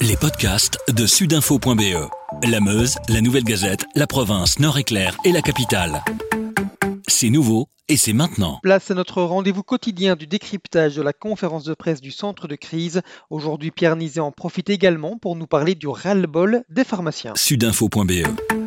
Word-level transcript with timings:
Les 0.00 0.16
podcasts 0.16 0.78
de 0.94 1.06
sudinfo.be. 1.06 2.08
La 2.44 2.60
Meuse, 2.60 2.98
la 3.08 3.20
Nouvelle 3.20 3.42
Gazette, 3.42 3.84
la 3.96 4.06
province, 4.06 4.60
Nord-Éclair 4.60 5.16
et 5.24 5.32
la 5.32 5.42
capitale. 5.42 6.04
C'est 7.08 7.30
nouveau 7.30 7.66
et 7.88 7.96
c'est 7.96 8.12
maintenant. 8.12 8.60
Place 8.62 8.92
à 8.92 8.94
notre 8.94 9.22
rendez-vous 9.22 9.64
quotidien 9.64 10.14
du 10.14 10.28
décryptage 10.28 10.94
de 10.94 11.02
la 11.02 11.12
conférence 11.12 11.64
de 11.64 11.74
presse 11.74 12.00
du 12.00 12.12
centre 12.12 12.46
de 12.46 12.54
crise. 12.54 13.02
Aujourd'hui, 13.28 13.72
Pierre 13.72 13.96
Nizet 13.96 14.20
en 14.20 14.30
profite 14.30 14.70
également 14.70 15.18
pour 15.18 15.34
nous 15.34 15.48
parler 15.48 15.74
du 15.74 15.88
ras-le-bol 15.88 16.62
des 16.68 16.84
pharmaciens. 16.84 17.32
Sudinfo.be 17.34 18.57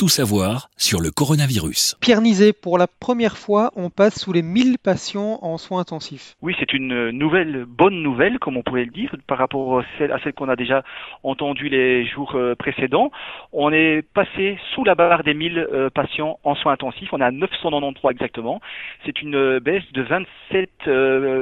tout 0.00 0.08
savoir 0.08 0.70
sur 0.78 1.00
le 1.00 1.10
coronavirus. 1.10 1.96
Pierre 2.00 2.22
Nizet, 2.22 2.54
pour 2.54 2.78
la 2.78 2.86
première 2.86 3.36
fois, 3.36 3.70
on 3.76 3.90
passe 3.90 4.18
sous 4.18 4.32
les 4.32 4.40
1000 4.40 4.78
patients 4.78 5.38
en 5.42 5.58
soins 5.58 5.80
intensifs. 5.80 6.36
Oui, 6.40 6.56
c'est 6.58 6.72
une 6.72 7.10
nouvelle, 7.10 7.66
bonne 7.66 8.02
nouvelle, 8.02 8.38
comme 8.38 8.56
on 8.56 8.62
pourrait 8.62 8.86
le 8.86 8.90
dire, 8.90 9.14
par 9.26 9.36
rapport 9.36 9.80
à 9.80 9.84
celle, 9.98 10.10
qu'on 10.34 10.48
a 10.48 10.56
déjà 10.56 10.82
entendue 11.22 11.68
les 11.68 12.06
jours 12.06 12.34
euh, 12.34 12.54
précédents. 12.54 13.10
On 13.52 13.72
est 13.72 14.00
passé 14.14 14.58
sous 14.74 14.84
la 14.84 14.94
barre 14.94 15.22
des 15.22 15.34
1000 15.34 15.58
euh, 15.58 15.90
patients 15.90 16.38
en 16.44 16.54
soins 16.54 16.72
intensifs. 16.72 17.12
On 17.12 17.20
est 17.20 17.24
à 17.24 17.30
993 17.30 18.12
exactement. 18.12 18.60
C'est 19.04 19.20
une 19.20 19.34
euh, 19.34 19.60
baisse 19.60 19.84
de 19.92 20.02
27 20.02 20.70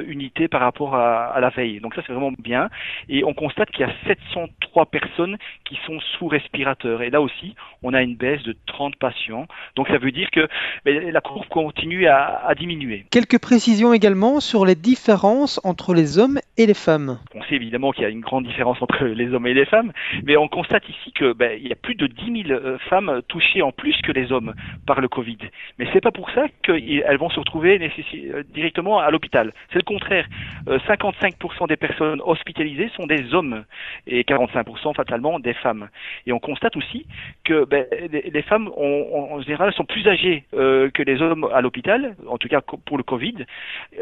unités 0.08 0.48
par 0.48 0.60
rapport 0.60 0.96
à, 0.96 1.26
à 1.26 1.40
la 1.40 1.50
veille. 1.50 1.78
Donc 1.80 1.94
ça, 1.94 2.02
c'est 2.06 2.12
vraiment 2.12 2.32
bien. 2.38 2.70
Et 3.08 3.22
on 3.22 3.34
constate 3.34 3.70
qu'il 3.70 3.86
y 3.86 3.88
a 3.88 3.92
703 4.06 4.86
personnes 4.86 5.36
qui 5.64 5.78
sont 5.86 6.00
sous 6.18 6.26
respirateur. 6.26 7.02
Et 7.02 7.10
là 7.10 7.20
aussi, 7.20 7.54
on 7.82 7.94
a 7.94 8.02
une 8.02 8.07
baisse 8.16 8.42
de 8.42 8.56
30 8.66 8.96
patients. 8.96 9.46
Donc 9.76 9.88
ça 9.88 9.98
veut 9.98 10.12
dire 10.12 10.30
que 10.30 10.48
ben, 10.84 11.10
la 11.10 11.20
courbe 11.20 11.46
continue 11.48 12.06
à, 12.06 12.52
diminuer. 12.58 13.04
Quelques 13.10 13.38
précisions 13.38 13.92
également 13.92 14.40
sur 14.40 14.64
les 14.64 14.74
différences 14.74 15.60
entre 15.64 15.94
les 15.94 16.18
hommes 16.18 16.40
et 16.56 16.66
les 16.66 16.74
femmes. 16.74 17.18
On 17.34 17.42
sait 17.44 17.54
évidemment 17.54 17.92
qu'il 17.92 18.02
y 18.02 18.06
a 18.06 18.10
une 18.10 18.20
grande 18.20 18.46
différence 18.46 18.80
entre 18.82 19.04
les 19.20 19.32
hommes 19.32 19.46
et 19.46 19.54
les 19.54 19.66
femmes, 19.66 19.92
mais 20.24 20.36
on 20.36 20.48
constate 20.48 20.88
ici 20.88 21.12
que 21.12 21.32
ben, 21.32 21.58
y 21.60 21.72
a 21.72 21.76
plus 21.76 21.94
de 21.94 22.06
10 22.06 22.48
000 22.48 22.50
euh, 22.50 22.78
femmes 22.90 23.20
touchées 23.28 23.62
en 23.62 23.72
plus 23.72 23.96
que 24.02 24.12
les 24.12 24.32
hommes 24.32 24.54
par 24.86 25.00
le 25.00 25.08
Covid. 25.08 25.38
Mais 25.78 25.86
c'est 25.92 26.00
pas 26.00 26.10
pour 26.10 26.30
ça 26.30 26.46
qu'elles 26.62 27.18
vont 27.18 27.30
se 27.30 27.38
retrouver 27.38 27.78
euh, 27.80 28.42
directement 28.54 28.98
à 28.98 29.10
l'hôpital. 29.10 29.52
C'est 29.72 29.78
le 29.78 29.84
contraire. 29.84 30.26
55% 30.66 31.34
euh, 31.64 31.66
des 31.66 31.76
personnes 31.76 32.20
hospitalisées 32.24 32.90
sont 32.96 33.06
des 33.06 33.34
hommes 33.34 33.64
et 34.06 34.22
45% 34.22 34.94
fatalement 34.94 35.38
des 35.38 35.54
femmes. 35.54 35.88
Et 36.26 36.32
on 36.32 36.38
constate 36.38 36.76
aussi 36.76 37.06
que 37.44 37.64
ben, 37.64 37.86
les, 38.10 38.42
femmes, 38.42 38.70
en 38.76 39.40
général, 39.40 39.72
sont 39.72 39.84
plus 39.84 40.06
âgées 40.06 40.44
euh, 40.54 40.90
que 40.90 41.02
les 41.02 41.20
hommes 41.20 41.48
à 41.52 41.60
l'hôpital, 41.60 42.16
en 42.26 42.38
tout 42.38 42.48
cas 42.48 42.60
pour 42.60 42.96
le 42.96 43.02
Covid. 43.02 43.34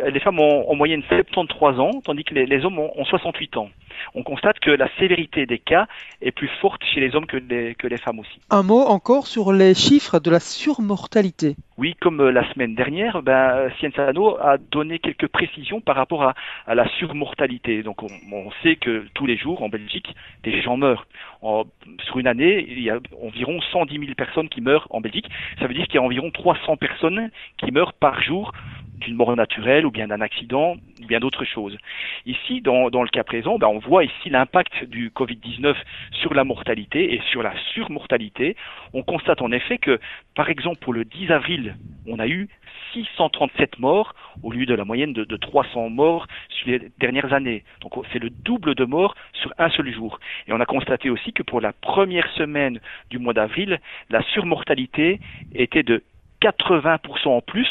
Les 0.06 0.20
femmes 0.20 0.40
ont 0.40 0.70
en 0.70 0.74
moyenne 0.74 1.02
73 1.08 1.80
ans, 1.80 1.90
tandis 2.04 2.24
que 2.24 2.34
les, 2.34 2.64
hommes 2.64 2.78
ont, 2.78 3.04
68 3.04 3.56
ans. 3.56 3.70
On 4.18 4.22
constate 4.22 4.58
que 4.60 4.70
la 4.70 4.88
sévérité 4.98 5.44
des 5.44 5.58
cas 5.58 5.86
est 6.22 6.32
plus 6.32 6.50
forte 6.62 6.82
chez 6.84 7.00
les 7.00 7.14
hommes 7.14 7.26
que 7.26 7.36
les, 7.36 7.74
que 7.74 7.86
les 7.86 7.98
femmes 7.98 8.18
aussi. 8.18 8.40
Un 8.48 8.62
mot 8.62 8.80
encore 8.80 9.26
sur 9.26 9.52
les 9.52 9.74
chiffres 9.74 10.20
de 10.20 10.30
la 10.30 10.40
surmortalité. 10.40 11.54
Oui, 11.76 11.94
comme 12.00 12.22
euh, 12.22 12.32
la 12.32 12.50
semaine 12.54 12.74
dernière, 12.74 13.20
ben, 13.20 13.68
Scienzano 13.76 14.38
a 14.40 14.56
donné 14.56 14.98
quelques 14.98 15.28
précisions 15.28 15.82
par 15.82 15.96
rapport 15.96 16.22
à, 16.22 16.34
à 16.66 16.74
la 16.74 16.88
surmortalité. 16.96 17.82
Donc 17.82 18.02
on, 18.02 18.08
on, 18.32 18.50
sait 18.62 18.76
que 18.76 19.04
tous 19.12 19.26
les 19.26 19.36
jours 19.36 19.62
en 19.62 19.68
Belgique, 19.68 20.08
des 20.42 20.62
gens 20.62 20.78
meurent. 20.78 21.06
En, 21.42 21.64
sur 22.06 22.18
une 22.18 22.26
année, 22.26 22.64
il 22.66 22.80
y 22.80 22.88
a 22.88 22.98
environ 23.22 23.60
110 23.72 23.98
000 23.98 24.14
personnes 24.16 24.48
qui 24.48 24.62
meurent 24.62 24.86
en 24.88 25.02
Belgique. 25.02 25.28
Ça 25.60 25.66
veut 25.66 25.74
dire 25.74 25.84
qu'il 25.84 25.96
y 25.96 25.98
a 25.98 26.02
environ 26.02 26.30
300 26.30 26.78
personnes 26.78 27.30
qui 27.58 27.70
meurent 27.70 27.92
par 27.92 28.22
jour 28.22 28.52
d'une 29.00 29.16
mort 29.16 29.34
naturelle 29.36 29.86
ou 29.86 29.90
bien 29.90 30.08
d'un 30.08 30.20
accident 30.20 30.76
ou 31.02 31.06
bien 31.06 31.20
d'autres 31.20 31.44
choses. 31.44 31.76
Ici, 32.24 32.60
dans, 32.60 32.90
dans, 32.90 33.02
le 33.02 33.08
cas 33.08 33.24
présent, 33.24 33.58
ben, 33.58 33.68
on 33.68 33.78
voit 33.78 34.04
ici 34.04 34.30
l'impact 34.30 34.84
du 34.84 35.10
Covid-19 35.10 35.74
sur 36.12 36.34
la 36.34 36.44
mortalité 36.44 37.14
et 37.14 37.20
sur 37.30 37.42
la 37.42 37.52
surmortalité. 37.72 38.56
On 38.92 39.02
constate 39.02 39.42
en 39.42 39.52
effet 39.52 39.78
que, 39.78 40.00
par 40.34 40.48
exemple, 40.48 40.78
pour 40.80 40.92
le 40.92 41.04
10 41.04 41.30
avril, 41.30 41.76
on 42.06 42.18
a 42.18 42.26
eu 42.26 42.48
637 42.92 43.78
morts 43.78 44.14
au 44.42 44.52
lieu 44.52 44.66
de 44.66 44.74
la 44.74 44.84
moyenne 44.84 45.12
de, 45.12 45.24
de 45.24 45.36
300 45.36 45.90
morts 45.90 46.26
sur 46.48 46.68
les 46.68 46.90
dernières 46.98 47.32
années. 47.32 47.64
Donc 47.80 47.92
c'est 48.12 48.18
le 48.18 48.30
double 48.30 48.74
de 48.74 48.84
morts 48.84 49.14
sur 49.32 49.52
un 49.58 49.68
seul 49.70 49.92
jour. 49.92 50.18
Et 50.46 50.52
on 50.52 50.60
a 50.60 50.66
constaté 50.66 51.10
aussi 51.10 51.32
que 51.32 51.42
pour 51.42 51.60
la 51.60 51.72
première 51.72 52.28
semaine 52.32 52.80
du 53.10 53.18
mois 53.18 53.34
d'avril, 53.34 53.80
la 54.10 54.22
surmortalité 54.32 55.20
était 55.54 55.82
de 55.82 56.02
80% 56.50 57.28
en 57.28 57.40
plus 57.40 57.68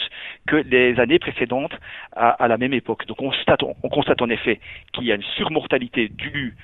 que 0.47 0.57
les 0.57 0.99
années 0.99 1.19
précédentes 1.19 1.73
à, 2.15 2.47
la 2.47 2.57
même 2.57 2.73
époque. 2.73 3.05
Donc 3.07 3.21
on 3.21 3.29
constate, 3.29 3.63
on 3.63 3.89
constate 3.89 4.21
en 4.21 4.29
effet 4.29 4.59
qu'il 4.93 5.05
y 5.05 5.11
a 5.11 5.15
une 5.15 5.23
surmortalité 5.35 6.09
due 6.09 6.55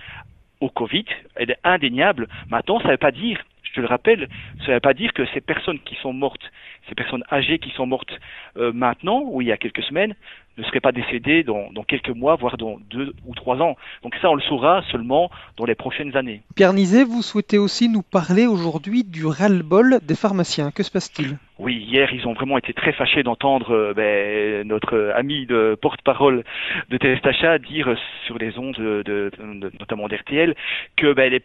au 0.62 0.70
Covid, 0.70 1.06
elle 1.36 1.52
est 1.52 1.60
indéniable. 1.64 2.28
Maintenant, 2.50 2.80
ça 2.80 2.88
ne 2.88 2.92
veut 2.92 2.98
pas 2.98 3.12
dire 3.12 3.40
je 3.74 3.82
le 3.82 3.88
rappelle, 3.88 4.28
ça 4.60 4.70
ne 4.70 4.74
veut 4.76 4.80
pas 4.80 4.94
dire 4.94 5.14
que 5.14 5.26
ces 5.34 5.42
personnes 5.42 5.80
qui 5.80 5.96
sont 6.02 6.14
mortes, 6.14 6.52
ces 6.90 6.96
personnes 6.96 7.24
âgées 7.32 7.60
qui 7.60 7.72
sont 7.72 7.86
mortes 7.86 8.20
euh, 8.58 8.72
maintenant, 8.74 9.24
ou 9.26 9.42
il 9.42 9.48
y 9.48 9.52
a 9.52 9.58
quelques 9.58 9.84
semaines, 9.84 10.16
ne 10.58 10.64
seraient 10.64 10.82
pas 10.82 10.92
décédées 10.92 11.44
dans, 11.44 11.72
quelques 11.88 12.10
mois, 12.10 12.36
voire 12.36 12.58
dans 12.58 12.78
deux 12.90 13.14
ou 13.26 13.34
trois 13.36 13.58
ans. 13.62 13.76
Donc 14.04 14.16
ça, 14.22 14.30
on 14.30 14.36
le 14.36 14.42
saura 14.42 14.84
seulement 14.92 15.32
dans 15.58 15.66
les 15.66 15.76
prochaines 15.76 16.16
années. 16.18 16.42
Pierre 16.56 16.74
Nizet, 16.74 17.04
vous 17.04 17.22
souhaitez 17.22 17.58
aussi 17.58 17.90
nous 17.90 18.04
parler 18.04 18.48
aujourd'hui 18.48 19.04
du 19.04 19.26
ras-le-bol 19.26 20.00
des 20.04 20.16
pharmaciens. 20.16 20.72
Que 20.72 20.84
se 20.84 20.92
passe-t-il? 20.92 21.38
Oui, 21.58 21.76
hier, 21.76 22.14
ils 22.14 22.28
ont 22.28 22.34
vraiment 22.34 22.58
été 22.58 22.74
très 22.74 22.92
fâchés 22.92 23.24
d'entendre 23.24 23.72
euh, 23.72 23.94
ben, 23.94 24.68
notre 24.68 25.14
ami 25.16 25.46
de 25.46 25.78
porte-parole 25.82 26.44
de 26.90 26.98
Testacha 26.98 27.58
dire 27.60 27.96
sur 28.26 28.38
les 28.38 28.58
ondes, 28.58 28.76
de, 28.76 29.32
notamment 29.80 30.08
d'RTL, 30.08 30.56
que 30.98 31.14
ben, 31.14 31.32
les 31.32 31.42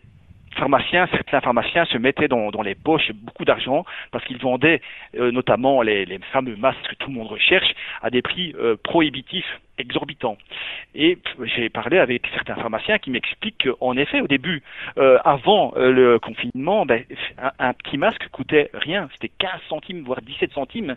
certains 0.56 1.40
pharmaciens 1.40 1.84
se 1.86 1.98
mettaient 1.98 2.28
dans, 2.28 2.50
les 2.62 2.74
poches 2.74 3.12
beaucoup 3.12 3.44
d'argent 3.44 3.84
parce 4.10 4.24
qu'ils 4.24 4.38
vendaient 4.38 4.80
euh, 5.16 5.30
notamment 5.30 5.82
les, 5.82 6.06
fameux 6.32 6.56
masques 6.56 6.80
que 6.88 6.94
tout 6.96 7.08
le 7.10 7.14
monde 7.14 7.28
recherche 7.28 7.74
à 8.02 8.10
des 8.10 8.22
prix 8.22 8.54
euh, 8.58 8.76
prohibitifs 8.82 9.60
exorbitant. 9.78 10.36
Et 10.94 11.18
j'ai 11.44 11.68
parlé 11.68 11.98
avec 11.98 12.26
certains 12.34 12.54
pharmaciens 12.54 12.98
qui 12.98 13.10
m'expliquent 13.10 13.68
qu'en 13.68 13.96
effet, 13.96 14.20
au 14.20 14.26
début, 14.26 14.62
euh, 14.98 15.18
avant 15.24 15.72
euh, 15.76 15.92
le 15.92 16.18
confinement, 16.18 16.86
ben, 16.86 17.04
un, 17.58 17.72
petit 17.74 17.98
masque 17.98 18.28
coûtait 18.30 18.70
rien, 18.74 19.08
c'était 19.12 19.32
15 19.38 19.50
centimes, 19.68 20.02
voire 20.02 20.22
17 20.22 20.52
centimes. 20.52 20.96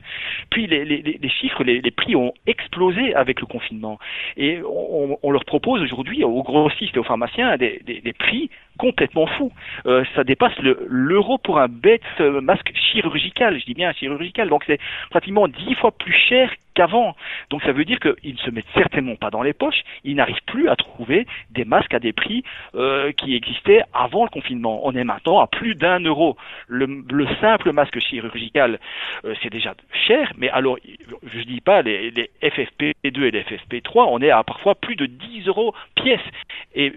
Puis 0.49 0.67
les, 0.67 1.29
chiffres, 1.29 1.63
les, 1.63 1.91
prix 1.91 2.15
ont 2.15 2.33
explosé 2.45 3.13
avec 3.15 3.41
le 3.41 3.45
confinement. 3.45 3.99
Et 4.37 4.61
on, 4.63 5.31
leur 5.31 5.45
propose 5.45 5.81
aujourd'hui 5.81 6.23
aux 6.23 6.43
grossistes 6.43 6.95
et 6.95 6.99
aux 6.99 7.03
pharmaciens 7.03 7.57
des 7.57 8.13
prix 8.17 8.49
complètement 8.79 9.27
fous. 9.27 9.51
Euh, 9.85 10.03
ça 10.15 10.23
dépasse 10.23 10.57
l'euro 10.87 11.37
pour 11.37 11.59
un 11.59 11.67
bête 11.67 12.01
euh, 12.21 12.41
masque 12.41 12.71
chirurgical, 12.73 13.59
je 13.59 13.65
dis 13.65 13.75
bien 13.75 13.91
chirurgical. 13.93 14.49
Donc 14.49 14.63
c'est 14.65 14.79
pratiquement 15.11 15.47
10 15.47 15.75
fois 15.75 15.91
plus 15.91 16.13
cher 16.13 16.51
qu'avant. 16.73 17.15
Donc 17.49 17.63
ça 17.63 17.71
veut 17.71 17.85
dire 17.85 17.99
qu'ils 17.99 18.33
ne 18.33 18.39
se 18.39 18.49
mettent 18.51 18.65
certainement 18.73 19.15
pas 19.15 19.29
dans 19.29 19.41
les 19.41 19.53
poches, 19.53 19.83
ils 20.03 20.15
n'arrivent 20.15 20.43
plus 20.45 20.69
à 20.69 20.75
trouver 20.75 21.25
des 21.49 21.65
masques 21.65 21.93
à 21.93 21.99
des 21.99 22.13
prix 22.13 22.43
euh, 22.75 23.11
qui 23.11 23.35
existaient 23.35 23.81
avant 23.93 24.23
le 24.23 24.29
confinement. 24.29 24.81
On 24.85 24.93
est 24.93 25.03
maintenant 25.03 25.39
à 25.39 25.47
plus 25.47 25.75
d'un 25.75 25.99
euro. 25.99 26.37
Le, 26.67 26.87
simple 27.41 27.71
masque 27.71 27.99
chirurgical, 27.99 28.79
euh, 29.25 29.33
c'est 29.41 29.49
déjà 29.49 29.73
cher, 30.07 30.31
mais 30.37 30.49
alors, 30.49 30.77
je 31.23 31.41
dis 31.41 31.61
pas 31.61 31.81
les, 31.81 32.11
les 32.11 32.29
FFP2 32.41 32.93
et 33.03 33.31
les 33.31 33.43
FFP3, 33.43 34.07
on 34.09 34.21
est 34.21 34.31
à 34.31 34.43
parfois 34.43 34.75
plus 34.75 34.95
de 34.95 35.05
10 35.05 35.47
euros 35.47 35.73
pièce. 35.95 36.19
Et 36.75 36.93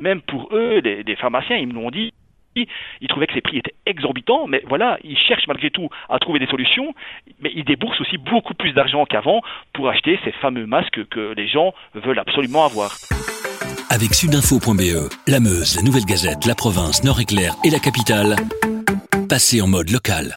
même 0.00 0.20
pour 0.22 0.48
eux, 0.52 0.80
les, 0.80 1.02
les 1.02 1.16
pharmaciens, 1.16 1.56
ils 1.56 1.66
me 1.66 1.74
l'ont 1.74 1.90
dit, 1.90 2.12
ils 2.56 3.08
trouvaient 3.08 3.26
que 3.26 3.34
ces 3.34 3.40
prix 3.40 3.58
étaient 3.58 3.74
exorbitants, 3.86 4.46
mais 4.46 4.62
voilà, 4.66 4.98
ils 5.04 5.18
cherchent 5.18 5.46
malgré 5.46 5.70
tout 5.70 5.88
à 6.08 6.18
trouver 6.18 6.38
des 6.38 6.46
solutions, 6.46 6.94
mais 7.40 7.52
ils 7.54 7.64
déboursent 7.64 8.00
aussi 8.00 8.18
beaucoup 8.18 8.54
plus 8.54 8.72
d'argent 8.72 9.04
qu'avant 9.04 9.40
pour 9.72 9.88
acheter 9.88 10.18
ces 10.24 10.32
fameux 10.32 10.66
masques 10.66 11.06
que 11.08 11.34
les 11.36 11.48
gens 11.48 11.72
veulent 11.94 12.18
absolument 12.18 12.64
avoir. 12.64 12.90
Avec 13.90 14.14
sudinfo.be, 14.14 15.08
la 15.26 15.40
Meuse, 15.40 15.76
la 15.76 15.82
Nouvelle 15.82 16.04
Gazette, 16.04 16.44
la 16.46 16.54
province, 16.54 17.04
Nord-Éclair 17.04 17.54
et 17.64 17.70
la 17.70 17.78
capitale, 17.78 18.36
passez 19.28 19.62
en 19.62 19.68
mode 19.68 19.90
local. 19.90 20.26